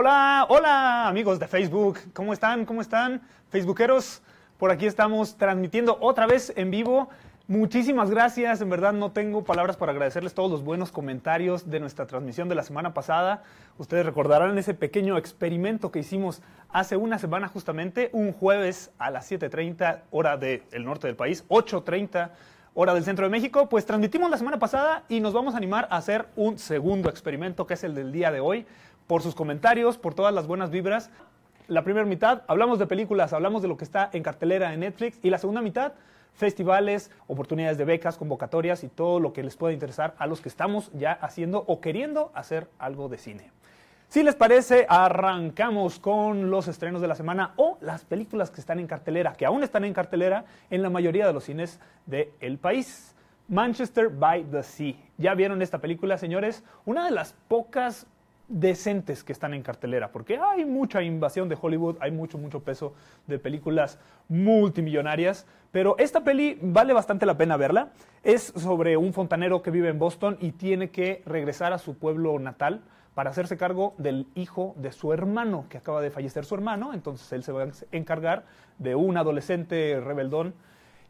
[0.00, 2.64] Hola, hola amigos de Facebook, ¿cómo están?
[2.66, 3.20] ¿Cómo están?
[3.48, 4.22] Facebookeros,
[4.56, 7.08] por aquí estamos transmitiendo otra vez en vivo.
[7.48, 12.06] Muchísimas gracias, en verdad no tengo palabras para agradecerles todos los buenos comentarios de nuestra
[12.06, 13.42] transmisión de la semana pasada.
[13.76, 19.28] Ustedes recordarán ese pequeño experimento que hicimos hace una semana justamente, un jueves a las
[19.28, 22.30] 7.30 hora del norte del país, 8.30
[22.74, 23.68] hora del centro de México.
[23.68, 27.66] Pues transmitimos la semana pasada y nos vamos a animar a hacer un segundo experimento
[27.66, 28.64] que es el del día de hoy
[29.08, 31.10] por sus comentarios, por todas las buenas vibras.
[31.66, 35.18] La primera mitad hablamos de películas, hablamos de lo que está en cartelera en Netflix
[35.24, 35.94] y la segunda mitad
[36.34, 40.48] festivales, oportunidades de becas, convocatorias y todo lo que les pueda interesar a los que
[40.48, 43.50] estamos ya haciendo o queriendo hacer algo de cine.
[44.08, 48.78] Si les parece, arrancamos con los estrenos de la semana o las películas que están
[48.78, 53.14] en cartelera, que aún están en cartelera en la mayoría de los cines del país.
[53.48, 54.94] Manchester by the Sea.
[55.16, 56.62] ¿Ya vieron esta película, señores?
[56.86, 58.06] Una de las pocas
[58.48, 62.94] decentes que están en cartelera, porque hay mucha invasión de Hollywood, hay mucho, mucho peso
[63.26, 67.90] de películas multimillonarias, pero esta peli vale bastante la pena verla.
[68.22, 72.38] Es sobre un fontanero que vive en Boston y tiene que regresar a su pueblo
[72.38, 72.82] natal
[73.14, 77.30] para hacerse cargo del hijo de su hermano, que acaba de fallecer su hermano, entonces
[77.32, 78.44] él se va a encargar
[78.78, 80.54] de un adolescente rebeldón.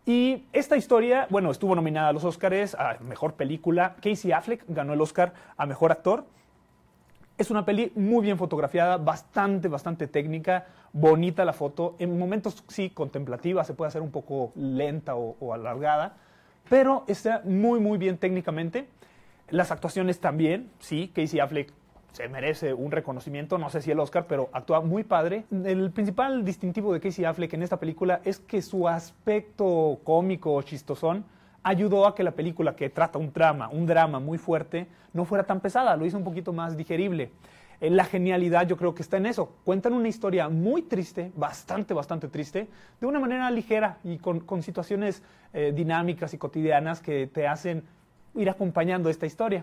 [0.06, 3.96] Y esta historia, bueno, estuvo nominada a los Oscars a Mejor Película.
[4.00, 6.24] Casey Affleck ganó el Oscar a Mejor Actor.
[7.38, 11.94] Es una peli muy bien fotografiada, bastante, bastante técnica, bonita la foto.
[12.00, 16.16] En momentos sí contemplativa, se puede hacer un poco lenta o, alargada,
[16.68, 18.88] pero está muy, muy bien técnicamente.
[19.50, 21.72] Las actuaciones también, sí, Casey Affleck
[22.10, 25.44] se merece un reconocimiento, no sé si el Oscar, pero actúa muy padre.
[25.52, 30.62] El principal distintivo de Casey Affleck en esta película es que su aspecto cómico o
[30.62, 31.24] chistosón
[31.68, 35.44] ayudó a que la película que trata un drama, un drama muy fuerte, no fuera
[35.44, 37.30] tan pesada, lo hizo un poquito más digerible.
[37.80, 39.52] Eh, la genialidad yo creo que está en eso.
[39.64, 42.68] Cuentan una historia muy triste, bastante, bastante triste,
[43.00, 47.84] de una manera ligera y con, situaciones eh, dinámicas y cotidianas que te hacen
[48.34, 49.62] ir acompañando esta historia.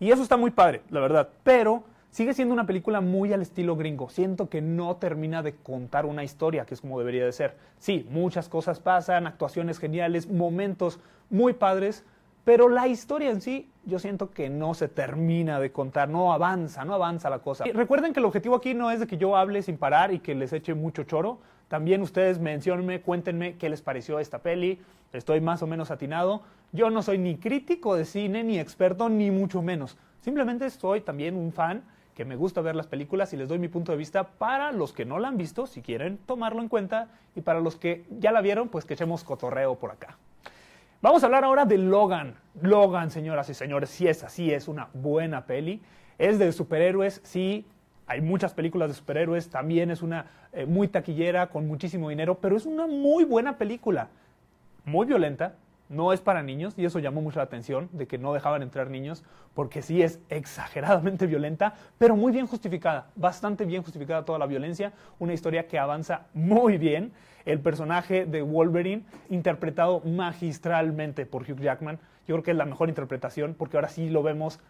[0.00, 1.28] Y eso está muy padre, la verdad.
[1.42, 4.08] Pero Sigue siendo una película muy al estilo gringo.
[4.08, 7.56] Siento que no termina de contar una historia, que es como debería de ser.
[7.80, 12.04] Sí, muchas cosas pasan, actuaciones geniales, momentos muy padres,
[12.44, 16.84] pero la historia en sí yo siento que no se termina de contar, no avanza,
[16.84, 17.66] no avanza la cosa.
[17.66, 20.20] Y recuerden que el objetivo aquí no es de que yo hable sin parar y
[20.20, 21.40] que les eche mucho choro.
[21.66, 24.80] También ustedes menciónenme, cuéntenme qué les pareció esta peli.
[25.12, 26.42] Estoy más o menos atinado.
[26.70, 29.98] Yo no soy ni crítico de cine, ni experto, ni mucho menos.
[30.20, 31.82] Simplemente soy también un fan
[32.14, 34.92] que me gusta ver las películas y les doy mi punto de vista para los
[34.92, 38.32] que no la han visto, si quieren tomarlo en cuenta, y para los que ya
[38.32, 40.16] la vieron, pues que echemos cotorreo por acá.
[41.02, 42.36] Vamos a hablar ahora de Logan.
[42.62, 45.82] Logan, señoras y señores, sí es así, es una buena peli.
[46.18, 47.66] Es de superhéroes, sí,
[48.06, 52.56] hay muchas películas de superhéroes, también es una eh, muy taquillera, con muchísimo dinero, pero
[52.56, 54.08] es una muy buena película.
[54.84, 55.56] Muy violenta,
[55.94, 58.90] no es para niños y eso llamó mucho la atención de que no dejaban entrar
[58.90, 59.24] niños
[59.54, 64.92] porque sí es exageradamente violenta, pero muy bien justificada, bastante bien justificada toda la violencia,
[65.18, 67.12] una historia que avanza muy bien.
[67.44, 72.88] El personaje de Wolverine interpretado magistralmente por Hugh Jackman, yo creo que es la mejor
[72.88, 74.60] interpretación porque ahora sí lo vemos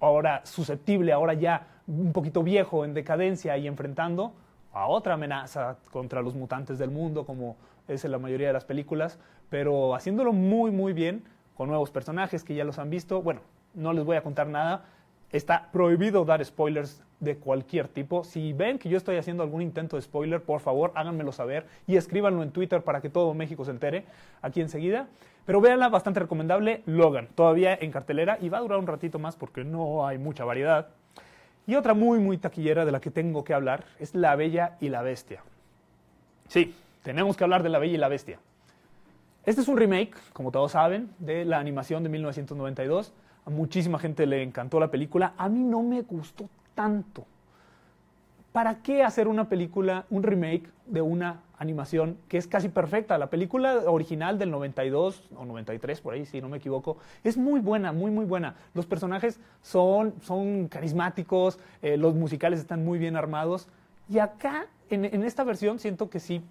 [0.00, 4.32] ahora susceptible, ahora ya un poquito viejo, en decadencia y enfrentando
[4.72, 7.56] a otra amenaza contra los mutantes del mundo como
[7.88, 9.18] es en la mayoría de las películas,
[9.50, 11.24] pero haciéndolo muy, muy bien,
[11.56, 13.20] con nuevos personajes que ya los han visto.
[13.20, 13.40] Bueno,
[13.74, 14.84] no les voy a contar nada.
[15.32, 18.24] Está prohibido dar spoilers de cualquier tipo.
[18.24, 21.96] Si ven que yo estoy haciendo algún intento de spoiler, por favor háganmelo saber y
[21.96, 24.04] escríbanlo en Twitter para que todo México se entere
[24.40, 25.08] aquí enseguida.
[25.44, 29.34] Pero véanla, bastante recomendable, Logan, todavía en cartelera y va a durar un ratito más
[29.34, 30.88] porque no hay mucha variedad.
[31.66, 34.88] Y otra muy, muy taquillera de la que tengo que hablar es La Bella y
[34.90, 35.42] la Bestia.
[36.48, 36.74] Sí,
[37.08, 38.38] tenemos que hablar de La Bella y la Bestia.
[39.46, 43.14] Este es un remake, como todos saben, de la animación de 1992.
[43.46, 45.32] A muchísima gente le encantó la película.
[45.38, 47.24] A mí no me gustó tanto.
[48.52, 53.16] ¿Para qué hacer una película, un remake de una animación que es casi perfecta?
[53.16, 57.60] La película original del 92 o 93, por ahí, si no me equivoco, es muy
[57.60, 58.54] buena, muy, muy buena.
[58.74, 63.66] Los personajes son, son carismáticos, eh, los musicales están muy bien armados.
[64.10, 66.42] Y acá, en, en esta versión, siento que sí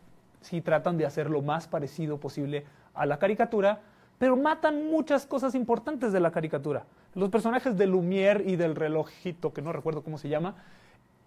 [0.48, 3.82] si tratan de hacer lo más parecido posible a la caricatura,
[4.18, 6.86] pero matan muchas cosas importantes de la caricatura.
[7.14, 10.56] Los personajes de Lumière y del relojito, que no recuerdo cómo se llama,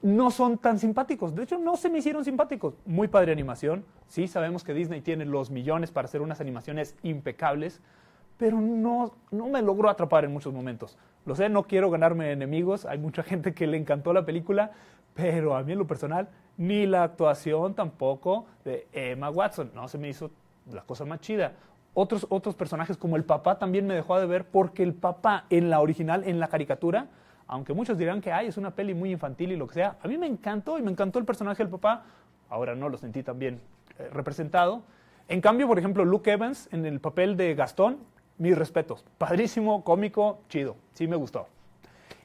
[0.01, 1.35] no son tan simpáticos.
[1.35, 2.75] De hecho, no se me hicieron simpáticos.
[2.87, 3.85] Muy padre animación.
[4.09, 7.83] Sí, sabemos que Disney tiene los millones para hacer unas animaciones impecables,
[8.39, 10.97] pero no, no me logró atrapar en muchos momentos.
[11.27, 12.87] Lo sé, no quiero ganarme enemigos.
[12.87, 14.71] Hay mucha gente que le encantó la película,
[15.13, 19.71] pero a mí en lo personal, ni la actuación tampoco de Emma Watson.
[19.75, 20.31] No se me hizo
[20.71, 21.53] la cosa más chida.
[21.95, 25.71] Otros, otros personajes como el papá también me dejó de ver porque el papá en
[25.71, 27.09] la original, en la caricatura,
[27.47, 30.07] aunque muchos dirán que Ay, es una peli muy infantil y lo que sea, a
[30.07, 32.05] mí me encantó y me encantó el personaje del papá.
[32.49, 33.61] Ahora no lo sentí tan bien
[33.99, 34.83] eh, representado.
[35.29, 37.99] En cambio, por ejemplo, Luke Evans en el papel de Gastón,
[38.39, 39.05] mis respetos.
[39.19, 40.77] Padrísimo, cómico, chido.
[40.93, 41.47] Sí me gustó.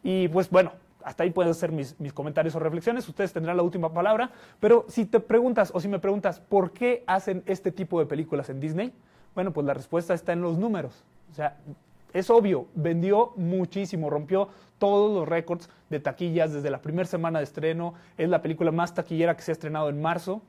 [0.04, 0.72] Y pues bueno,
[1.06, 3.08] hasta ahí pueden ser mis, mis, comentarios o reflexiones.
[3.08, 4.32] Ustedes tendrán la última palabra.
[4.60, 8.50] Pero si te preguntas o si me preguntas por qué hacen este tipo de películas
[8.50, 8.92] en Disney,
[9.36, 11.04] bueno, pues la respuesta está en los números.
[11.32, 11.58] O sea,
[12.12, 14.50] es obvio, vendió muchísimo, rompió
[14.80, 17.94] todos los récords de taquillas desde la primera semana de estreno.
[18.18, 20.42] Es la película más taquillera que se ha estrenado en marzo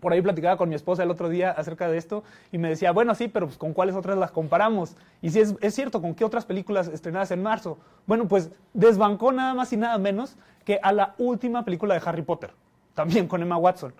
[0.00, 2.92] por ahí platicaba con mi esposa el otro día acerca de esto y me decía,
[2.92, 4.96] bueno, sí, pero pues, ¿con cuáles otras las comparamos?
[5.22, 7.78] Y si es, es, cierto, ¿con qué otras películas estrenadas en marzo?
[8.06, 12.22] Bueno, pues desbancó nada más y nada menos que a la última película de Harry
[12.22, 12.50] Potter,
[12.94, 13.92] también con Emma Watson.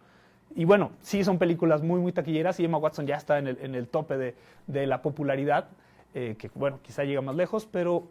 [0.55, 3.59] Y bueno, sí son películas muy, muy taquilleras y Emma Watson ya está en el,
[3.61, 4.35] en el tope de,
[4.67, 5.69] de la popularidad,
[6.15, 8.05] eh, que bueno, quizá llega más lejos, pero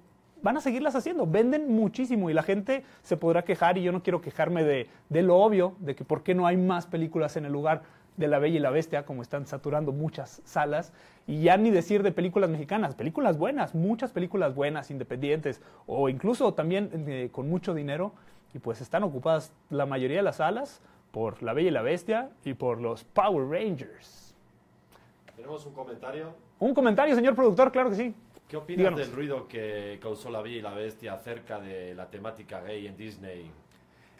[0.47, 4.01] van a seguirlas haciendo, venden muchísimo y la gente se podrá quejar y yo no
[4.01, 7.44] quiero quejarme de, de, lo obvio, de que por qué no hay más películas en
[7.44, 7.81] el lugar
[8.15, 10.94] de La Bella y la Bestia, como están saturando muchas salas,
[11.27, 16.53] y ya ni decir de películas mexicanas, películas buenas, muchas películas buenas, independientes, o incluso
[16.53, 18.13] también eh, con mucho dinero,
[18.53, 20.79] y pues están ocupadas la mayoría de las salas
[21.11, 24.33] por La Bella y la Bestia y por los Power Rangers.
[25.35, 26.29] ¿Tenemos un comentario?
[26.57, 28.15] Un comentario, señor productor, claro que sí.
[28.47, 28.99] ¿Qué opinas Díganos.
[28.99, 32.95] del ruido que causó La Bella y la Bestia acerca de la temática gay en
[32.95, 33.51] Disney?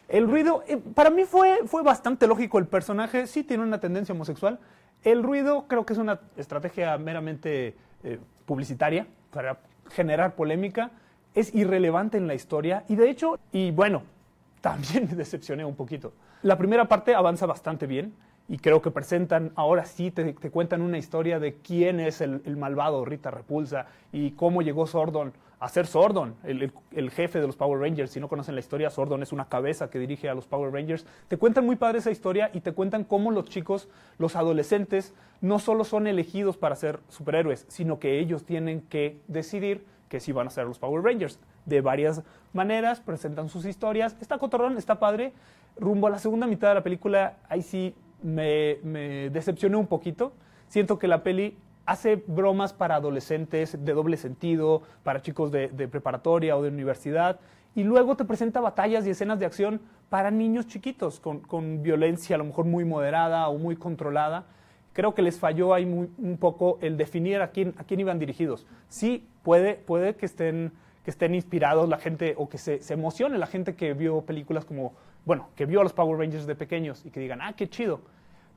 [0.06, 2.58] El ruido, eh, para mí fue, fue bastante lógico.
[2.58, 4.58] El personaje sí tiene una tendencia homosexual.
[5.02, 9.60] El ruido creo que es una estrategia meramente eh, publicitaria para
[9.90, 10.90] generar polémica.
[11.34, 14.02] Es irrelevante en la historia y de hecho, y bueno,
[14.60, 16.12] también me decepcioné un poquito.
[16.42, 18.12] La primera parte avanza bastante bien
[18.48, 22.40] y creo que presentan, ahora sí te, te cuentan una historia de quién es el,
[22.46, 27.46] el, malvado Rita Repulsa y cómo llegó Sordon a ser Sordon, el, el, jefe de
[27.46, 28.12] los Power Rangers.
[28.12, 31.04] Si no conocen la historia, Sordon es una cabeza que dirige a los Power Rangers.
[31.26, 35.58] Te cuentan muy padre esa historia y te cuentan cómo los chicos, los adolescentes, no
[35.58, 40.46] solo son elegidos para ser superhéroes, sino que ellos tienen que decidir que sí van
[40.46, 41.40] a ser los Power Rangers.
[41.66, 42.22] De varias
[42.52, 44.16] maneras, presentan sus historias.
[44.20, 45.32] Está cotorrón, está padre.
[45.76, 50.32] Rumbo a la segunda mitad de la película, ahí sí me, me, decepcioné un poquito.
[50.68, 51.56] Siento que la peli
[51.88, 57.40] hace bromas para adolescentes de doble sentido, para chicos de, preparatoria o de universidad,
[57.74, 59.80] y luego te presenta batallas y escenas de acción
[60.10, 64.44] para niños chiquitos, con, con violencia a lo mejor muy moderada o muy controlada.
[64.92, 68.18] Creo que les falló ahí muy, un poco el definir a quién, a quién iban
[68.18, 68.66] dirigidos.
[68.88, 70.72] Sí, puede, puede que, estén,
[71.04, 74.92] que estén inspirados la gente o que se emocione la gente que vio películas como
[75.24, 78.00] bueno, que vio a los Power Rangers de pequeños y que digan, ah, qué chido.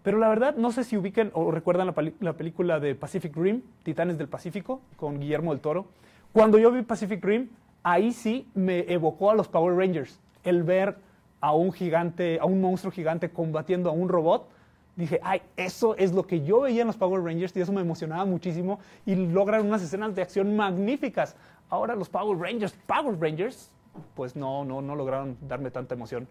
[0.03, 3.61] Pero la verdad, no sé si ubiquen o recuerdan la, la, película de Pacific Rim,
[3.83, 5.85] Titanes del Pacífico, con Guillermo del Toro.
[6.33, 7.49] Cuando yo vi Pacific Rim,
[7.83, 10.19] ahí sí me evocó a los Power Rangers.
[10.43, 10.97] El ver
[11.39, 14.47] a un gigante, a un monstruo gigante combatiendo a un robot,
[14.95, 17.81] dije, ay, eso es lo que yo veía en los Power Rangers y eso me
[17.81, 21.35] emocionaba muchísimo y logran unas escenas de acción magníficas.
[21.69, 23.71] Ahora los Power Rangers, Power Rangers,
[24.15, 26.27] pues no, no, no lograron darme tanta emoción.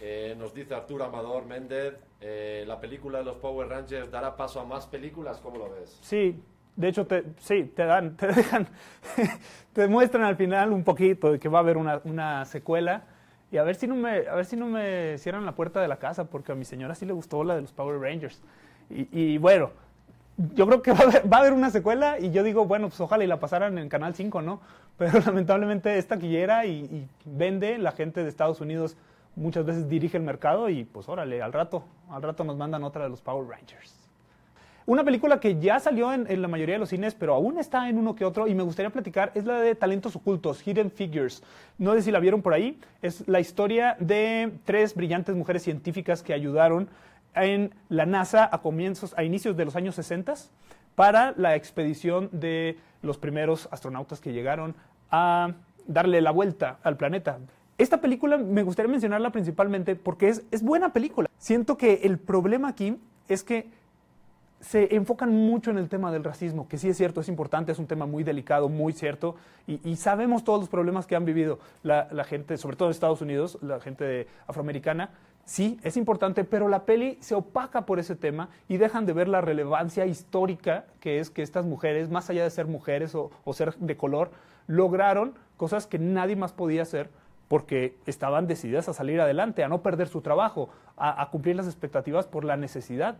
[0.00, 4.60] Eh, nos dice Arturo Amador Méndez, eh, ¿la película de los Power Rangers dará paso
[4.60, 5.40] a más películas?
[5.40, 5.98] ¿Cómo lo ves?
[6.02, 6.40] Sí,
[6.76, 8.68] de hecho, te, sí, te dan, te dejan,
[9.72, 13.02] te muestran al final un poquito de que va a haber una, una, secuela.
[13.50, 15.88] Y a ver si no me, a ver si no me cierran la puerta de
[15.88, 18.40] la casa, porque a mi señora sí le gustó la de los Power Rangers.
[18.90, 19.70] Y, bueno,
[20.54, 22.88] yo creo que va a, haber, va a, haber, una secuela y yo digo, bueno,
[22.88, 24.60] pues ojalá y la pasaran en Canal 5, ¿no?
[24.96, 28.96] Pero lamentablemente es taquillera y, y vende, la gente de Estados Unidos
[29.38, 33.04] muchas veces dirige el mercado y pues órale, al rato, al rato nos mandan otra
[33.04, 34.08] de los Power Rangers.
[34.88, 37.98] Una película que ya salió en, la mayoría de los cines, pero aún está en
[37.98, 41.42] uno que otro y me gustaría platicar, es la de Talentos Ocultos, Hidden Figures.
[41.76, 42.80] No sé si la vieron por ahí.
[43.02, 46.88] Es la historia de tres brillantes mujeres científicas que ayudaron
[47.34, 50.32] en la NASA a comienzos, a inicios de los años 60
[50.94, 54.74] para la expedición de los primeros astronautas que llegaron
[55.10, 55.52] a
[55.86, 57.40] darle la vuelta al planeta.
[57.78, 61.30] Esta película me gustaría mencionarla principalmente porque es, es buena película.
[61.38, 63.70] Siento que el problema aquí es que
[64.60, 67.78] se enfocan mucho en el tema del racismo, que sí es cierto, es importante, es
[67.78, 69.36] un tema muy delicado, muy cierto,
[69.68, 72.90] y, y sabemos todos los problemas que han vivido la, la, gente, sobre todo en
[72.90, 75.10] Estados Unidos, la gente afroamericana.
[75.44, 79.28] Sí, es importante, pero la peli se opaca por ese tema y dejan de ver
[79.28, 83.52] la relevancia histórica que es que estas mujeres, más allá de ser mujeres o, o
[83.54, 84.32] ser de color,
[84.66, 87.08] lograron cosas que nadie más podía hacer
[87.48, 92.26] porque estaban decididas a salir adelante, a no perder su trabajo, a, cumplir las expectativas
[92.26, 93.16] por la necesidad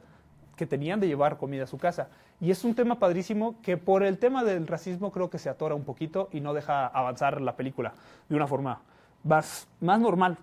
[0.57, 2.09] que tenían de llevar comida a su casa.
[2.41, 5.75] Y es un tema padrísimo que por el tema del racismo creo que se atora
[5.75, 7.95] un poquito y no deja avanzar la película
[8.29, 8.81] de una forma
[9.25, 10.37] más, más normal.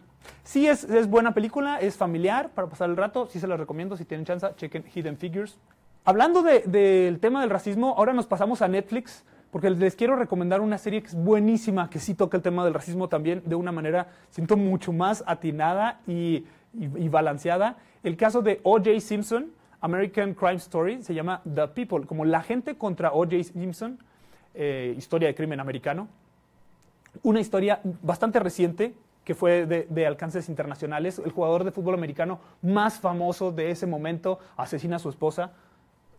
[0.43, 3.95] Sí es, es buena película, es familiar para pasar el rato, sí se la recomiendo,
[3.97, 5.59] si tienen chance, chequen Hidden Figures.
[6.05, 9.23] Hablando de- del tema del racismo, ahora nos pasamos a Netflix,
[9.55, 12.73] porque les quiero recomendar una serie que es buenísima, que sí toca el tema del
[12.73, 17.77] racismo también de una manera, siento, mucho más atinada y, y- balanceada.
[18.03, 18.99] El caso de O.J.
[18.99, 23.45] Simpson, American Crime Story, se llama The People, como la gente contra O.J.
[23.45, 23.97] Simpson,
[24.55, 26.09] eh, historia de crimen americano
[27.23, 28.93] una historia bastante reciente
[29.23, 31.17] que fue de alcances internacionales.
[31.23, 35.53] El jugador de fútbol americano más famoso de ese momento asesina a su esposa.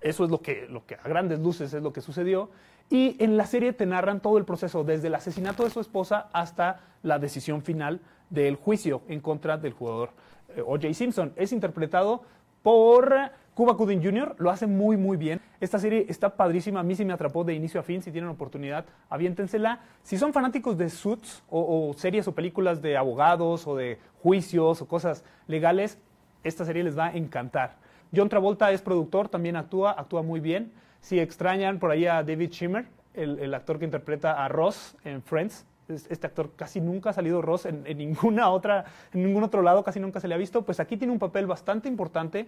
[0.07, 0.69] Eso es lo que,
[1.03, 2.49] a grandes luces es lo que sucedió.
[2.89, 6.29] Y en la serie te narran todo el proceso, desde el asesinato de su esposa
[6.33, 10.11] hasta la decisión final del juicio en contra del jugador
[10.55, 10.95] eh, O.J.
[10.95, 11.33] Simpson.
[11.35, 12.23] Es interpretado
[12.63, 13.13] por
[13.55, 15.41] Cuba Gooding Jr., lo hace muy, muy bien.
[15.61, 18.31] Esta serie está padrísima, a mí sí me atrapó de inicio a fin, si tienen
[18.31, 19.81] oportunidad, aviéntensela.
[20.05, 24.83] Si son fanáticos de Suits o, o series o películas de abogados o de juicios
[24.83, 25.99] o cosas legales,
[26.45, 27.86] esta serie les va a encantar.
[28.17, 30.73] John Travolta es productor, también actúa, actúa muy bien.
[31.01, 35.67] Si extrañan por ahí a David Schimmer, el, actor que interpreta a Ross en Friends,
[35.89, 39.63] es- este actor casi nunca ha salido Ross en, en ninguna otra, en ningún otro
[39.63, 42.47] lado, casi nunca se le ha visto, pues aquí tiene un papel bastante importante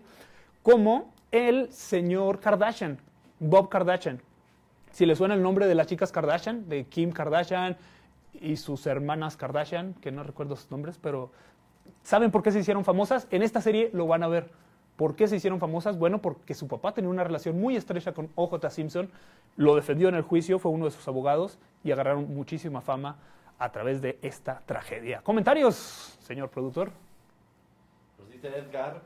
[0.62, 2.98] como el señor Kardashian,
[3.38, 4.20] Bob Kardashian.
[4.90, 7.76] Si le suena el nombre de las chicas Kardashian, de Kim Kardashian
[8.40, 11.30] y sus hermanas Kardashian, que no recuerdo sus nombres, pero
[12.02, 13.26] ¿saben por qué se hicieron famosas?
[13.30, 14.50] En esta serie lo van a ver.
[14.98, 15.96] ¿Por qué se hicieron famosas?
[15.96, 19.08] Bueno, porque su papá tenía una relación muy estrecha con OJ Simpson,
[19.56, 23.16] lo defendió en el juicio, fue uno de sus abogados y agarraron muchísima fama
[23.60, 25.20] a través de esta tragedia.
[25.22, 26.90] Comentarios, señor productor.
[28.18, 29.02] Nos dice Edgar,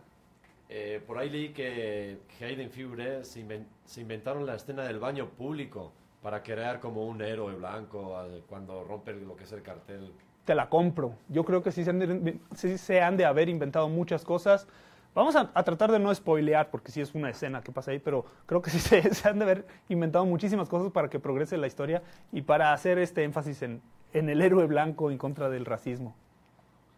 [0.70, 5.28] eh, por ahí leí que Hayden Fure se, inven- se inventaron la escena del baño
[5.28, 8.16] público para crear como un héroe blanco
[8.48, 10.10] cuando rompe lo que es el cartel.
[10.46, 11.12] te la compro.
[11.28, 14.66] Yo creo que sí se han de, sí se han de haber inventado muchas cosas.
[15.14, 17.98] Vamos a, a tratar de no spoilear, porque sí es una escena que pasa ahí,
[17.98, 21.56] pero creo que sí se, se han de haber inventado muchísimas cosas para que progrese
[21.58, 22.02] la historia
[22.32, 26.14] y para hacer este énfasis en, en el héroe blanco en contra del racismo.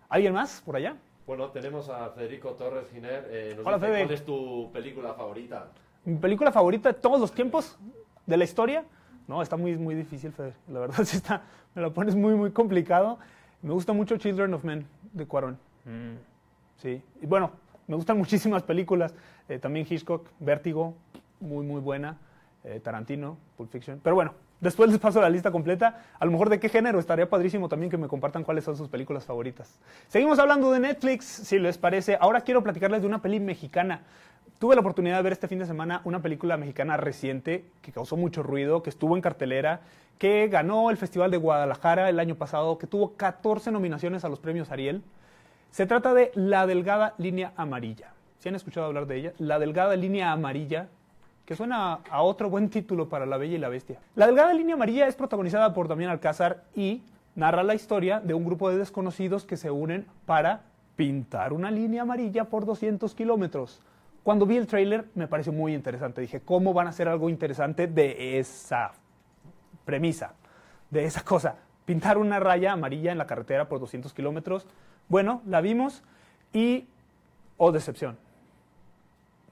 [0.09, 0.97] ¿Alguien más por allá?
[1.27, 3.27] Bueno, tenemos a Federico Torres Giner.
[3.31, 4.03] eh, nos Hola, dice, Fede.
[4.05, 5.69] ¿Cuál es tu película favorita?
[6.05, 7.79] Mi película favorita de todos los tiempos
[8.27, 8.85] de la historia.
[9.27, 10.53] No, está muy, muy difícil, Fede.
[10.69, 11.43] La verdad, sí está,
[11.75, 13.19] me la pones muy, muy complicado.
[13.63, 15.59] Me gusta mucho Children of Men de Cuarón.
[16.77, 17.03] Sí.
[17.23, 17.53] Y bueno,
[17.87, 19.15] me gustan muchísimas películas.
[19.49, 20.95] Eh, también Hitchcock, Vértigo,
[21.41, 22.19] muy, muy buena.
[22.65, 24.01] Eh, Tarantino, Pulp Fiction.
[24.03, 26.01] Pero bueno, después les paso la lista completa.
[26.19, 28.89] A lo mejor de qué género estaría padrísimo también que me compartan cuáles son sus
[28.89, 29.79] películas favoritas.
[30.09, 32.17] Seguimos hablando de Netflix, si les parece.
[32.19, 34.01] Ahora quiero platicarles de una peli mexicana.
[34.59, 38.17] Tuve la oportunidad de ver este fin de semana una película mexicana reciente que causó
[38.17, 39.83] mucho ruido, que estuvo en cartelera,
[40.19, 44.41] que ganó el Festival de Guadalajara el año pasado, que tuvo 14 nominaciones a los
[44.41, 45.03] premios Ariel.
[45.75, 48.13] Se trata de La Delgada Línea Amarilla.
[48.39, 49.33] ¿Sí han escuchado hablar de ella?
[49.39, 50.87] La Delgada Línea Amarilla,
[51.45, 53.99] que suena a otro buen título para La Bella y la Bestia.
[54.15, 57.03] La Delgada Línea Amarilla es protagonizada por Damián Alcázar y
[57.35, 60.63] narra la historia de un grupo de desconocidos que se unen para
[60.95, 63.83] pintar una línea amarilla por 200 kilómetros.
[64.23, 66.21] Cuando vi el tráiler me pareció muy interesante.
[66.21, 68.93] Dije, ¿cómo van a hacer algo interesante de esa
[69.85, 70.35] premisa,
[70.89, 71.57] de esa cosa?
[71.85, 74.69] Pintar una raya amarilla en la carretera por 200 kilómetros.
[75.09, 76.03] Bueno, la vimos
[76.53, 76.87] y,
[77.57, 78.17] oh decepción,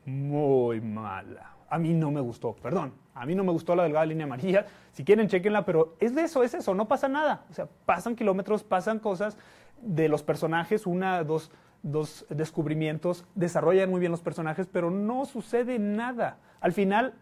[0.04, 1.52] muy mala.
[1.68, 2.92] A mí no me gustó, perdón.
[3.14, 4.66] A mí no me gustó la delgada línea amarilla.
[4.92, 7.44] Si quieren, chequenla, pero es de eso, es eso, no pasa nada.
[7.50, 9.36] O sea, pasan kilómetros, pasan cosas
[9.80, 11.50] de los personajes, una, dos,
[11.82, 16.38] dos descubrimientos, desarrollan muy bien los personajes, pero no sucede nada.
[16.60, 17.14] Al final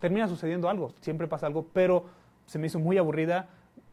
[0.00, 2.04] termina sucediendo algo, siempre pasa algo, pero
[2.46, 3.48] se me hizo muy aburrida.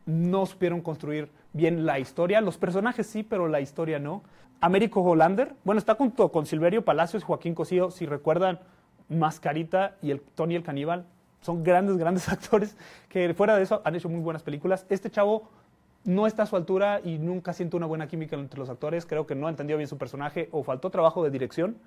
[0.06, 2.42] No supieron construir bien la historia.
[2.42, 4.24] Los personajes sí, pero la historia no.
[4.60, 8.60] Américo Hollander, bueno, está junto con Silverio Palacios, Joaquín Cosío, si recuerdan,
[9.10, 11.06] Mascarita y el Tony el Caníbal.
[11.42, 12.78] Son grandes, grandes actores
[13.10, 14.86] que fuera de eso han hecho muy buenas películas.
[14.90, 15.50] Este chavo
[16.06, 19.06] no está a su altura y nunca siento una buena química entre los actores.
[19.06, 21.78] Creo que no entendió bien su personaje o faltó trabajo de dirección.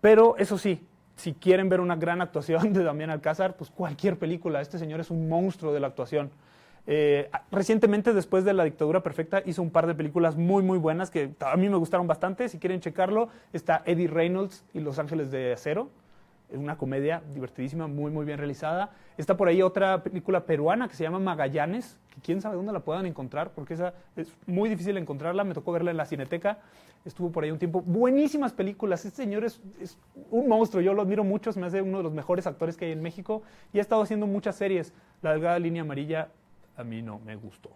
[0.00, 0.86] Pero eso sí,
[1.16, 4.60] si quieren ver una gran actuación de Damián Alcázar, pues cualquier película.
[4.60, 6.30] Este señor es un monstruo de la actuación.
[6.86, 11.10] Eh, recientemente, después de La Dictadura Perfecta, hizo un par de películas muy, muy buenas
[11.10, 12.48] que a mí me gustaron bastante.
[12.48, 15.88] Si quieren checarlo, está Eddie Reynolds y Los Ángeles de Acero.
[16.50, 18.90] Es una comedia divertidísima, muy, muy bien realizada.
[19.16, 22.80] Está por ahí otra película peruana que se llama Magallanes, que quién sabe dónde la
[22.80, 25.42] puedan encontrar, porque esa es muy difícil encontrarla.
[25.42, 26.58] Me tocó verla en la Cineteca.
[27.04, 27.80] Estuvo por ahí un tiempo.
[27.80, 29.04] Buenísimas películas.
[29.04, 29.98] Este señor es, es
[30.30, 30.82] un monstruo.
[30.82, 31.50] Yo lo admiro mucho.
[31.52, 33.42] Se me hace uno de los mejores actores que hay en México.
[33.72, 34.92] Y ha estado haciendo muchas series.
[35.22, 36.28] La delgada línea amarilla
[36.76, 37.70] a mí no me gustó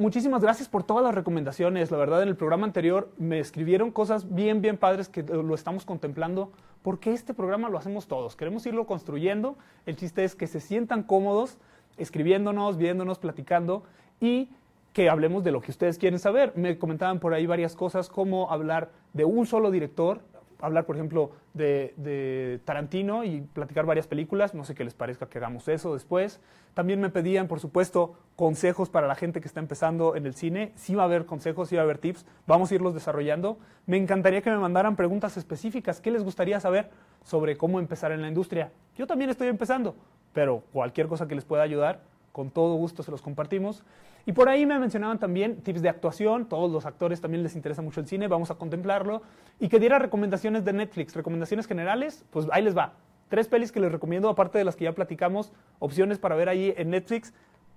[0.00, 1.90] muchísimas gracias por todas las recomendaciones.
[1.90, 5.84] La verdad, en el programa anterior me escribieron cosas bien, bien padres que lo estamos
[5.84, 6.50] contemplando,
[6.82, 8.34] porque este programa lo hacemos todos.
[8.34, 9.56] Queremos irlo construyendo.
[9.84, 11.58] El chiste es que se sientan cómodos
[11.98, 13.82] escribiéndonos, viéndonos, platicando
[14.20, 14.48] y
[14.94, 16.54] que hablemos de lo que ustedes quieren saber.
[16.56, 20.22] Me comentaban por ahí varias cosas, como hablar de un solo director,
[20.62, 24.54] hablar, por ejemplo, de, Tarantino y platicar varias películas.
[24.54, 26.40] No sé qué les parezca que hagamos eso después.
[26.74, 30.72] También me pedían, por supuesto, consejos para la gente que está empezando en el cine.
[30.76, 32.26] Sí va a haber consejos, sí va a haber tips.
[32.46, 33.58] Vamos a irlos desarrollando.
[33.86, 36.00] Me encantaría que me mandaran preguntas específicas.
[36.00, 36.90] ¿Qué les gustaría saber
[37.24, 38.72] sobre cómo empezar en la industria?
[38.96, 39.96] Yo también estoy empezando,
[40.32, 42.00] pero cualquier cosa que les pueda ayudar,
[42.32, 43.84] con todo gusto se los compartimos.
[44.26, 47.82] Y por ahí me mencionaban también tips de actuación, todos los actores también les interesa
[47.82, 49.22] mucho el cine, vamos a contemplarlo.
[49.58, 52.94] Y que diera recomendaciones de Netflix, recomendaciones generales, pues ahí les va.
[53.28, 56.74] Tres pelis que les recomiendo, aparte de las que ya platicamos, opciones para ver ahí
[56.76, 57.32] en Netflix.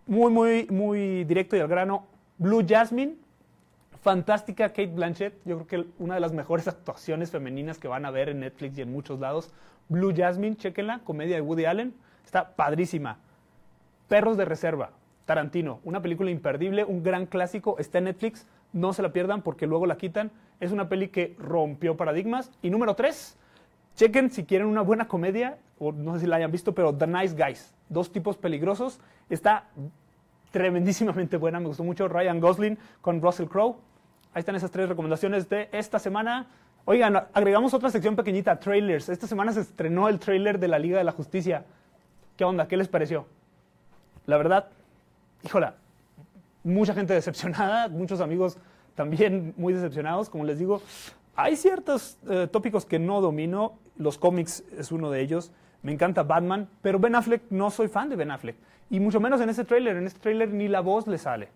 [0.05, 2.07] Muy, muy, muy directo y al grano.
[2.37, 3.15] Blue Jasmine,
[4.01, 8.11] fantástica Kate Blanchett, yo creo que una de las mejores actuaciones femeninas que van a
[8.11, 9.51] ver en Netflix y en muchos lados.
[9.87, 11.93] Blue Jasmine, chequenla, comedia de Woody Allen,
[12.25, 13.19] está padrísima.
[14.13, 14.91] Perros de Reserva,
[15.25, 19.65] Tarantino, una película imperdible, un gran clásico, está en Netflix, no se la pierdan porque
[19.65, 20.29] luego la quitan.
[20.59, 22.51] Es una peli que rompió paradigmas.
[22.61, 23.39] Y número tres,
[23.95, 27.07] chequen si quieren una buena comedia, o no sé si la hayan visto, pero The
[27.07, 28.99] Nice Guys, dos tipos peligrosos.
[29.31, 29.63] Está
[30.51, 32.07] tremendísimamente buena, me gustó mucho.
[32.07, 33.77] Ryan Gosling con Russell Crowe.
[34.35, 36.45] Ahí están esas tres recomendaciones de esta semana.
[36.85, 39.09] Oigan, agregamos otra sección pequeñita, trailers.
[39.09, 41.65] Esta semana se estrenó el trailer de la Liga de la Justicia.
[42.37, 42.67] ¿Qué onda?
[42.67, 43.25] ¿Qué les pareció?
[44.25, 44.67] La verdad,
[45.43, 45.75] híjola,
[46.63, 48.57] mucha gente decepcionada, muchos amigos
[48.95, 50.29] también muy decepcionados.
[50.29, 50.81] Como les digo,
[51.35, 53.73] hay ciertos eh, tópicos que no domino.
[53.97, 55.51] Los cómics es uno de ellos.
[55.81, 58.55] Me encanta Batman, pero Ben Affleck no soy fan de Ben Affleck.
[58.89, 59.97] Y mucho menos en este tráiler.
[59.97, 61.49] En este tráiler ni la voz le sale.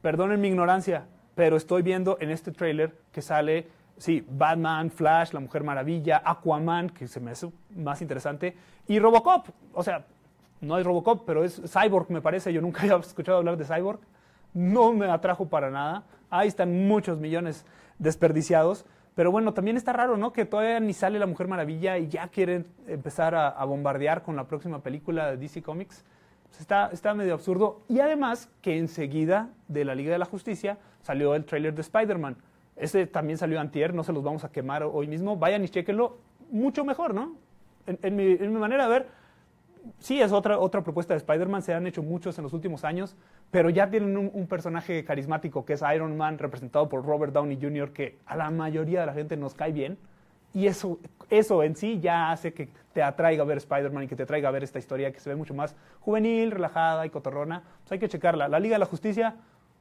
[0.00, 3.66] Perdonen mi ignorancia, pero estoy viendo en este tráiler que sale,
[3.98, 9.48] sí, Batman, Flash, La Mujer Maravilla, Aquaman, que se me hace más interesante, y Robocop.
[9.74, 10.04] O sea,
[10.60, 12.52] no es Robocop, pero es Cyborg, me parece.
[12.52, 14.00] Yo nunca había escuchado hablar de Cyborg.
[14.54, 16.04] No me atrajo para nada.
[16.30, 17.64] Ahí están muchos millones
[17.98, 18.84] desperdiciados.
[19.14, 20.32] Pero bueno, también está raro, ¿no?
[20.32, 24.44] Que todavía ni sale la Mujer Maravilla y ya quieren empezar a, bombardear con la
[24.44, 26.04] próxima película de DC Comics.
[26.48, 27.82] Pues está, está medio absurdo.
[27.88, 32.36] Y además que enseguida de la Liga de la Justicia salió el tráiler de Spider-Man.
[32.76, 35.36] Ese también salió antier, no se los vamos a quemar hoy mismo.
[35.36, 36.18] Vayan y chequenlo.
[36.50, 37.34] Mucho mejor, ¿no?
[37.86, 39.06] en mi manera de ver,
[39.98, 43.16] sí es otra, otra propuesta de Spider-Man, se han hecho muchos en los últimos años,
[43.50, 47.92] pero ya tienen un, personaje carismático que es Iron Man, representado por Robert Downey Jr.,
[47.92, 49.98] que a la mayoría de la gente nos cae bien.
[50.54, 50.98] Y eso,
[51.28, 54.48] eso en sí ya hace que te atraiga a ver Spider-Man y que te atraiga
[54.48, 57.62] a ver esta historia que se ve mucho más juvenil, relajada y cotorrona.
[57.82, 58.48] Pues hay que checarla.
[58.48, 59.36] La Liga de la Justicia,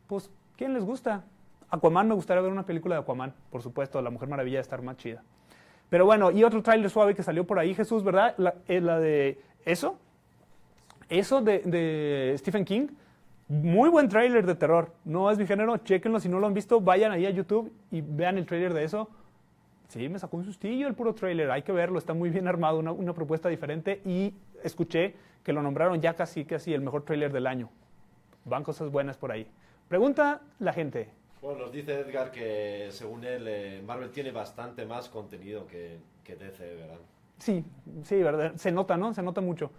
[0.08, 1.24] pues, ¿quién les gusta?
[1.70, 4.82] Aquaman, me gustaría ver una película de Aquaman, por supuesto, La Mujer Maravilla de estar
[4.82, 5.24] más chida.
[5.90, 8.36] Pero bueno, y otro tráiler suave que salió por ahí, Jesús, ¿verdad?
[8.38, 10.00] La, eh, la de eso,
[11.10, 12.88] eso de, Stephen King,
[13.50, 14.94] muy buen trailer de terror.
[15.04, 16.22] No es mi género, chequenlo.
[16.22, 19.10] Si no lo han visto, vayan ahí a YouTube y vean el trailer de eso.
[19.90, 21.52] Sí, me sacó un sustillo el puro trailer.
[21.52, 24.02] Hay que verlo, está muy bien armado, una, una propuesta diferente.
[24.06, 27.70] Y escuché que lo nombraron ya casi, casi el mejor trailer del año.
[28.46, 29.48] Van cosas buenas por ahí.
[29.90, 31.10] Pregunta la gente.
[31.42, 36.38] Bueno, nos dice Edgar que según él, eh, Marvel tiene bastante más contenido que, que
[36.38, 37.00] DC, ¿verdad?
[37.38, 37.66] Sí,
[38.04, 38.56] sí, ¿verdad?
[38.56, 39.14] Se nota, ¿no?
[39.14, 39.72] Se nota mucho.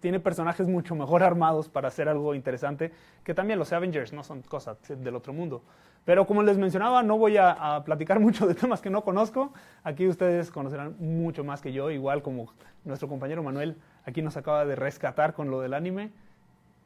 [0.00, 2.90] Tiene personajes mucho mejor armados para hacer algo interesante,
[3.22, 5.62] que también los Avengers no son cosas del otro mundo.
[6.06, 9.52] Pero como les mencionaba, no voy a, platicar mucho de temas que no conozco.
[9.84, 12.52] Aquí ustedes conocerán mucho más que yo, igual como
[12.84, 16.10] nuestro compañero Manuel aquí nos acaba de rescatar con lo del anime.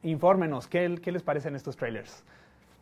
[0.01, 2.25] Infórmenos, ¿qué, qué les parecen estos trailers?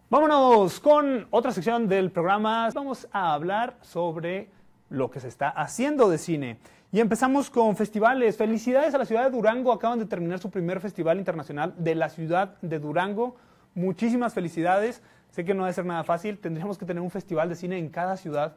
[0.09, 2.67] Vámonos con otra sección del programa.
[2.73, 4.49] Vamos a hablar sobre
[4.89, 6.57] lo que se está haciendo de cine.
[6.93, 8.35] Y empezamos con festivales.
[8.35, 9.71] Felicidades a la ciudad de Durango.
[9.71, 13.37] Acaban de terminar su primer festival internacional de la ciudad de Durango.
[13.75, 15.01] Muchísimas felicidades.
[15.29, 16.37] Sé que no debe ser nada fácil.
[16.37, 18.55] Tendríamos que tener un festival de cine en cada ciudad.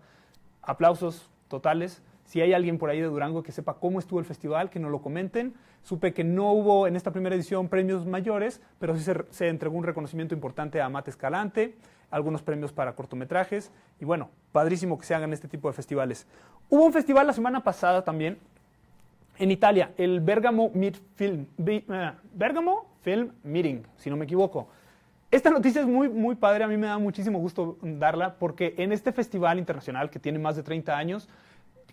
[0.62, 2.03] Aplausos totales.
[2.25, 4.90] Si hay alguien por ahí de Durango que sepa cómo estuvo el festival, que nos
[4.90, 5.55] lo comenten.
[5.85, 9.77] Supe que no hubo en esta primera edición premios mayores, pero sí se, se entregó
[9.77, 11.77] un reconocimiento importante a Mate Escalante,
[12.11, 13.71] algunos premios para cortometrajes.
[14.01, 16.27] Y bueno, padrísimo que se hagan este tipo de festivales.
[16.69, 18.38] Hubo un festival la semana pasada también
[19.38, 20.71] En Italia, el Bergamo,
[21.17, 24.69] Film, eh, Bergamo Film Meeting, si no me equivoco.
[25.31, 28.93] Esta noticia es muy, muy padre, a mí me da muchísimo gusto darla porque en
[28.93, 31.29] este festival internacional que tiene más de 30 años,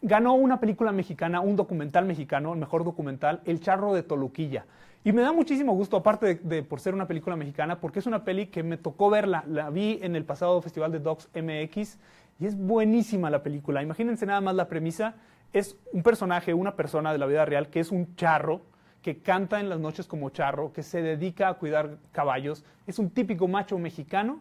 [0.01, 4.65] ganó una película mexicana, un documental mexicano, el mejor documental, El Charro de Toluquilla.
[5.03, 8.23] Y me da muchísimo gusto, aparte de, por ser una película mexicana, porque es una
[8.23, 9.43] peli que me tocó verla.
[9.47, 11.97] La vi en el pasado Festival de Docs MX
[12.39, 13.81] y es buenísima la película.
[13.81, 15.15] Imagínense nada más la premisa.
[15.53, 18.61] Es un personaje, una persona de la vida real que es un charro,
[19.01, 22.63] que canta en las noches como charro, que se dedica a cuidar caballos.
[22.85, 24.39] Es un típico macho mexicano,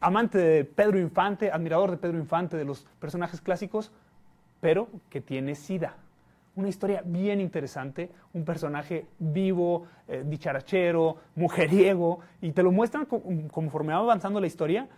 [0.00, 3.92] amante de Pedro Infante, admirador de Pedro Infante, de los personajes clásicos,
[4.62, 5.94] pero que tiene sida.
[6.56, 13.92] Una historia bien interesante, un personaje vivo, eh, dicharachero, mujeriego, y te lo muestran conforme
[13.92, 14.88] va avanzando la historia.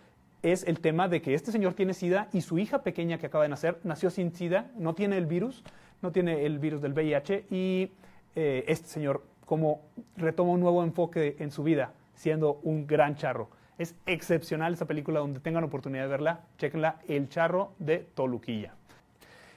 [0.43, 3.45] Es el tema de que este señor tiene sida y su hija pequeña que acaba
[3.45, 5.63] de nacer nació sin sida, no tiene el virus,
[6.01, 7.93] no tiene el virus del VIH y
[8.35, 9.83] eh, este señor como
[10.17, 13.51] retoma un nuevo enfoque en su vida, siendo un gran charro.
[13.79, 18.75] Es excepcional esa película, donde tengan oportunidad de verla, chequenla, El Charro de Toluquilla.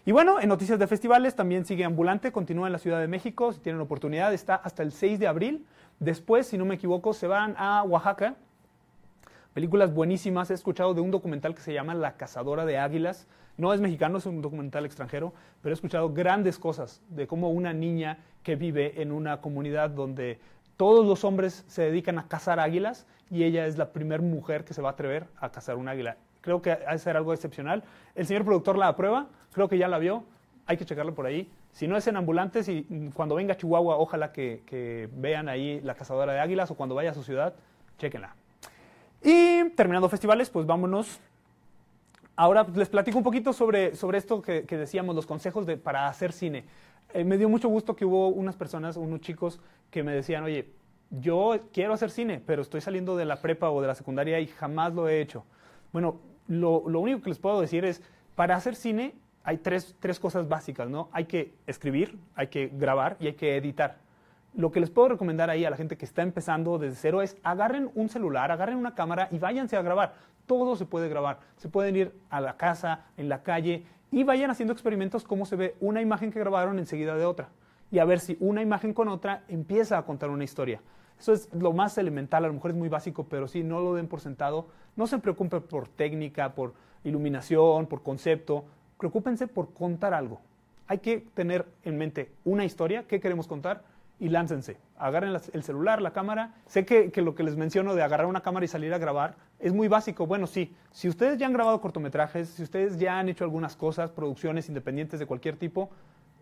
[0.08, 3.52] Y bueno, en noticias de festivales también sigue Ambulante, continúa en la Ciudad de México,
[3.52, 5.66] si tienen oportunidad, está hasta el 6 de abril.
[6.00, 8.36] Después, si no me equivoco, se van a Oaxaca.
[9.56, 13.28] Películas buenísimas, he escuchado de un documental que se llama La Cazadora de Águilas.
[13.58, 17.74] No es mexicano, es un documental extranjero, pero he escuchado grandes cosas de cómo una
[17.74, 20.40] niña que vive en una comunidad donde
[20.78, 24.76] todos los hombres se dedican a cazar águilas y ella es la primera mujer que
[24.76, 26.18] se va a atrever a cazar un águila.
[26.46, 27.84] Creo que ha de ser algo excepcional.
[28.14, 30.24] El señor productor la aprueba, creo que ya la vio,
[30.68, 31.50] hay que checarlo por ahí.
[31.72, 32.84] Si no es en ambulantes y
[33.16, 37.10] cuando venga a Chihuahua, ojalá que, vean ahí la cazadora de águilas o cuando vaya
[37.10, 37.56] a su ciudad,
[37.98, 38.36] chequenla.
[39.24, 41.20] Y terminando festivales, pues vámonos.
[42.36, 46.32] Ahora les platico un poquito sobre, sobre esto que, decíamos, los consejos de, para hacer
[46.32, 46.66] cine.
[47.12, 50.70] Eh, me dio mucho gusto que hubo unas personas, unos chicos que me decían, oye,
[51.10, 54.46] yo quiero hacer cine, pero estoy saliendo de la prepa o de la secundaria y
[54.46, 55.44] jamás lo he hecho.
[55.96, 58.02] Bueno, lo, único que les puedo decir es,
[58.36, 61.10] para hacer cine hay tres, tres, cosas básicas, ¿no?
[61.12, 63.98] Hay que escribir, hay que grabar y hay que editar.
[64.56, 67.38] Lo que les puedo recomendar ahí a la gente que está empezando desde cero es
[67.44, 70.16] agarren un celular, agarren una cámara y váyanse a grabar.
[70.48, 71.40] Todo se puede grabar.
[71.58, 75.56] Se pueden ir a la casa, en la calle y vayan haciendo experimentos cómo se
[75.56, 77.50] ve una imagen que grabaron enseguida de otra.
[77.92, 80.82] Y a ver si una imagen con otra empieza a contar una historia.
[81.20, 83.96] Eso es lo más elemental, a lo mejor es muy básico, pero sí, no lo
[83.96, 84.68] den por sentado.
[84.96, 86.74] No se preocupen por técnica, por
[87.04, 88.66] iluminación, por concepto.
[88.98, 90.42] Preocúpense por contar algo.
[90.88, 93.84] Hay que tener en mente una historia, qué queremos contar,
[94.20, 94.78] y láncense.
[94.98, 96.54] Agarren el celular, la cámara.
[96.68, 99.36] Sé que, que, lo que les menciono de agarrar una cámara y salir a grabar
[99.60, 100.26] es muy básico.
[100.26, 104.12] Bueno, sí, si ustedes ya han grabado cortometrajes, si ustedes ya han hecho algunas cosas,
[104.12, 105.90] producciones independientes de cualquier tipo,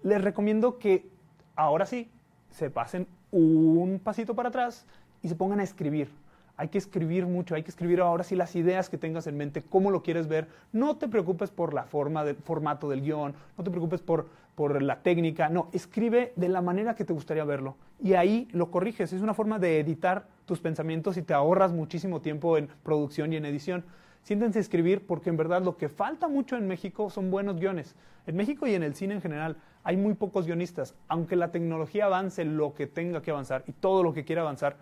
[0.03, 1.07] les recomiendo que
[1.55, 2.11] ahora sí
[2.53, 4.85] se pasen un pasito para atrás
[5.21, 6.09] y se pongan a escribir.
[6.55, 9.63] Hay que escribir mucho, hay que escribir ahora sí las ideas que tengas en mente,
[9.63, 10.47] cómo lo quieres ver.
[10.71, 14.79] No te preocupes por la forma del formato del guion, no te preocupes por, por
[14.83, 19.13] la técnica, no, escribe de la manera que te gustaría verlo y ahí lo corriges.
[19.13, 23.37] Es una forma de editar tus pensamientos y te ahorras muchísimo tiempo en producción y
[23.37, 23.83] en edición.
[24.21, 27.95] Siéntense a escribir porque en verdad lo que falta mucho en México son buenos guiones.
[28.27, 30.95] En México y en el cine en general hay muy pocos guionistas.
[31.07, 34.77] Aunque la tecnología avance lo que tenga que avanzar y todo lo que quiera avanzar,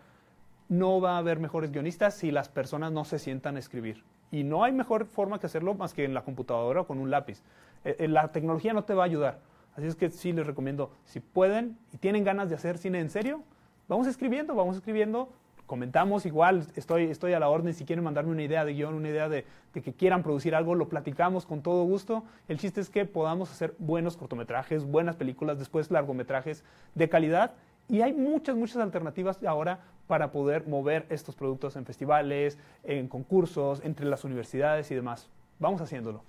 [0.70, 4.04] no va a haber mejores guionistas si las personas no se sientan a escribir.
[4.32, 7.12] Y no hay mejor forma que hacerlo más que en la computadora o con un
[7.12, 7.42] lápiz.
[7.84, 9.40] Eh, eh, la tecnología no te va a ayudar.
[9.76, 13.10] Así es que sí les recomiendo, si pueden y tienen ganas de hacer cine en
[13.10, 13.42] serio,
[13.88, 15.30] vamos escribiendo, vamos escribiendo,
[15.72, 19.08] comentamos igual, estoy, estoy a la orden, si quieren mandarme una idea de guion, una
[19.08, 22.26] idea de, que quieran producir algo, lo platicamos con todo gusto.
[22.50, 27.54] El chiste es que podamos hacer buenos cortometrajes, buenas películas, después largometrajes de calidad.
[27.88, 33.82] Y hay muchas, muchas alternativas ahora para poder mover estos productos en festivales, en concursos,
[33.86, 35.30] entre las universidades y demás.
[35.58, 36.22] Vamos haciéndolo.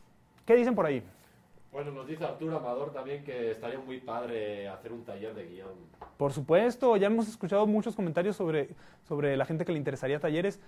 [0.47, 1.03] ¿Qué dicen por ahí?
[1.73, 5.71] Bueno, nos dice Arturo Amador también que estaría muy padre hacer un taller de guion.
[6.19, 8.69] Por supuesto, ya hemos escuchado muchos comentarios sobre,
[9.09, 10.61] sobre la gente que le interesaría talleres.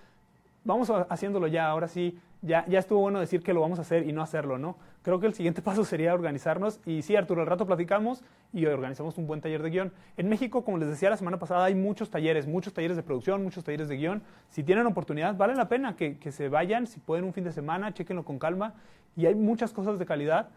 [0.63, 4.09] Vamos haciéndolo ya, ahora sí, ya, ya estuvo bueno decir que lo vamos a hacer
[4.09, 4.77] y no hacerlo, ¿no?
[5.03, 9.19] Creo que el siguiente paso sería organizarnos y sí, Arturo, al rato platicamos y organizamos
[9.19, 9.93] un buen taller de guion.
[10.17, 13.43] En México, como les decía la semana pasada, hay muchos talleres, muchos talleres de producción,
[13.43, 14.23] muchos talleres de guion.
[14.49, 17.51] Si tienen oportunidad, vale la pena que, que se vayan, si pueden un fin de
[17.51, 18.73] semana, chequenlo con calma
[19.15, 20.49] y hay muchas cosas de calidad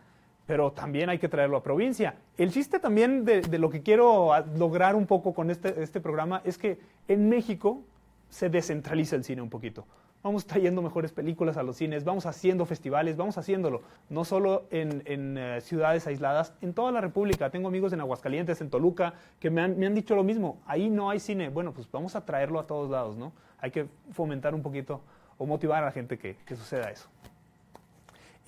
[0.48, 2.14] pero también hay que traerlo a provincia.
[2.38, 6.56] El chiste también de, lo que quiero lograr un poco con este, este programa es
[6.56, 7.82] que en México
[8.30, 9.84] se descentraliza el cine un poquito.
[10.22, 15.36] vamos trayendo mejores películas a los cines, vamos haciendo festivales, vamos haciéndolo, no solo en,
[15.36, 17.50] eh, ciudades aisladas, en toda la República.
[17.50, 21.20] Tengo amigos en Aguascalientes, en Toluca, que me han, dicho lo mismo, ahí no hay
[21.20, 21.50] cine.
[21.50, 23.34] Bueno, pues vamos a traerlo a todos lados, ¿no?
[23.58, 25.02] Hay que fomentar un poquito
[25.36, 27.10] o motivar a la gente que, que suceda eso.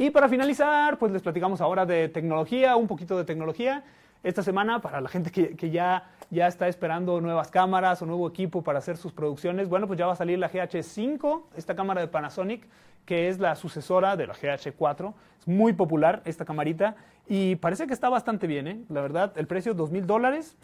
[0.01, 3.85] Y para finalizar, pues les platicamos ahora de tecnología, un poquito de tecnología
[4.23, 8.63] esta semana para la gente que, ya, ya está esperando nuevas cámaras o nuevo equipo
[8.63, 9.69] para hacer sus producciones.
[9.69, 12.67] Bueno, pues ya va a salir la GH5, esta cámara de Panasonic,
[13.05, 15.13] que es la sucesora de la GH4.
[15.39, 16.97] Es muy popular esta camarita
[17.29, 18.81] y parece que está bastante bien, ¿eh?
[18.89, 20.57] La verdad, el precio es 2 dólares.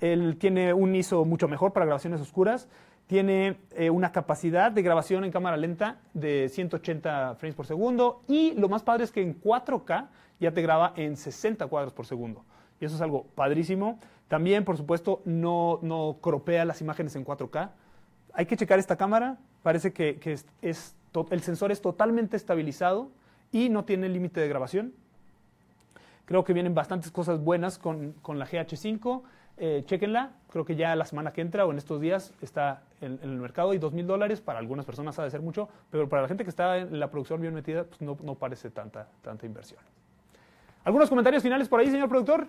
[0.00, 2.68] Él tiene un ISO mucho mejor para grabaciones oscuras.
[3.06, 8.22] Tiene eh, una capacidad de grabación en cámara lenta de 180 frames por segundo.
[8.28, 10.08] Y lo más padre es que en 4K
[10.40, 12.44] ya te graba en 60 cuadros por segundo
[12.80, 13.98] y eso es algo padrísimo.
[14.28, 17.70] También, por supuesto, no, no cropea las imágenes en 4K.
[18.32, 20.18] Hay que checar esta cámara, parece que,
[20.62, 20.96] es,
[21.30, 23.10] el sensor es totalmente estabilizado
[23.52, 24.92] y no tiene límite de grabación.
[26.24, 29.22] Creo que vienen bastantes cosas buenas con, la GH5.
[29.56, 33.18] Eh, chequenla, creo que ya la semana que entra o en estos días está en,
[33.22, 36.22] el mercado y dos mil dólares para algunas personas ha de ser mucho, pero para
[36.22, 39.46] la gente que está en la producción bien metida, pues no, no parece tanta, tanta
[39.46, 39.80] inversión.
[40.84, 42.46] ¿Algunos comentarios finales por ahí, señor productor?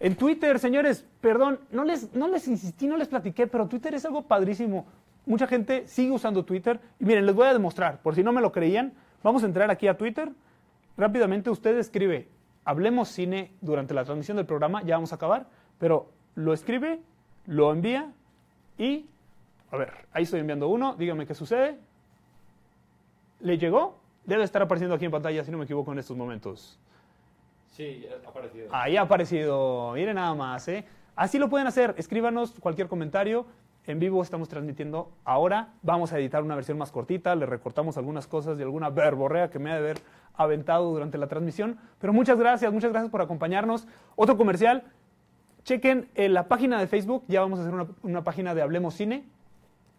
[0.00, 4.04] En Twitter, señores, perdón, no les, no les insistí, no les platiqué, pero Twitter es
[4.04, 4.86] algo padrísimo.
[5.26, 6.80] Mucha gente sigue usando Twitter.
[7.00, 9.70] Y miren, les voy a demostrar, por si no me lo creían, vamos a entrar
[9.70, 10.30] aquí a Twitter.
[10.96, 12.28] Rápidamente usted escribe,
[12.64, 15.46] hablemos cine durante la transmisión del programa, ya vamos a acabar,
[15.78, 17.00] pero lo escribe,
[17.46, 18.12] lo envía
[18.78, 19.06] y,
[19.70, 21.76] a ver, ahí estoy enviando uno, dígame qué sucede.
[23.40, 23.98] ¿Le llegó?
[24.24, 26.78] Debe estar apareciendo aquí en pantalla, si no me equivoco, en estos momentos.
[27.72, 28.68] Sí, ha aparecido.
[28.72, 30.66] Ahí ha aparecido, miren nada más.
[30.68, 30.84] ¿eh?
[31.14, 33.46] Así lo pueden hacer, escríbanos cualquier comentario.
[33.86, 35.70] En vivo estamos transmitiendo ahora.
[35.82, 39.58] Vamos a editar una versión más cortita, le recortamos algunas cosas de alguna verborrea que
[39.58, 39.98] me ha de haber
[40.34, 41.78] aventado durante la transmisión.
[41.98, 43.86] Pero muchas gracias, muchas gracias por acompañarnos.
[44.14, 44.84] Otro comercial,
[45.64, 48.94] chequen en la página de Facebook, ya vamos a hacer una, una página de Hablemos
[48.94, 49.24] Cine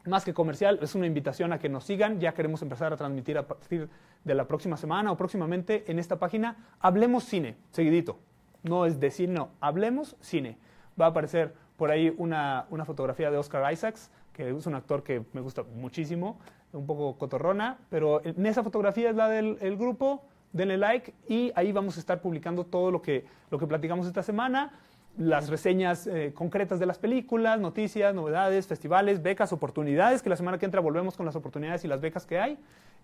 [0.09, 2.19] más que comercial, es una invitación a que nos sigan.
[2.19, 3.89] Ya queremos empezar a transmitir a partir
[4.23, 6.57] de la próxima semana o próximamente en esta página.
[6.79, 8.17] Hablemos cine, seguidito.
[8.63, 10.57] No es decir, no, hablemos cine.
[10.99, 15.23] Va a aparecer por ahí una, fotografía de Oscar Isaacs, que es un actor que
[15.31, 16.39] me gusta muchísimo,
[16.73, 20.25] un poco cotorrona, pero en esa fotografía es la del grupo.
[20.51, 24.23] Denle like y ahí vamos a estar publicando todo lo que, lo que platicamos esta
[24.23, 24.71] semana
[25.17, 30.57] las reseñas eh, concretas de las películas, noticias, novedades, festivales, becas, oportunidades, que la semana
[30.57, 32.57] que entra volvemos con las oportunidades y las becas que hay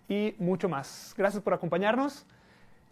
[0.08, 1.14] y mucho más.
[1.16, 2.26] Gracias por acompañarnos.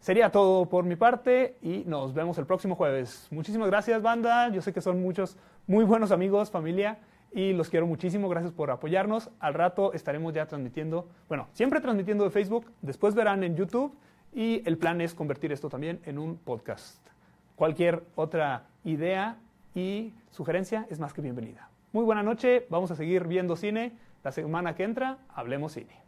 [0.01, 3.27] Sería todo por mi parte y nos vemos el próximo jueves.
[3.31, 4.51] Muchísimas gracias, banda.
[4.51, 6.99] Yo sé que son muchos muy buenos amigos, familia,
[7.33, 8.29] y los quiero muchísimo.
[8.29, 9.31] Gracias por apoyarnos.
[9.41, 13.97] Al rato estaremos ya transmitiendo, bueno, siempre transmitiendo de Facebook, después verán en YouTube
[14.35, 17.14] y el plan es convertir esto también en un podcast.
[17.57, 19.37] Cualquier otra idea
[19.75, 21.69] y sugerencia es más que bienvenida.
[21.93, 23.93] Muy buena noche, vamos a seguir viendo cine.
[24.25, 26.04] La semana que entra, hablemos cine.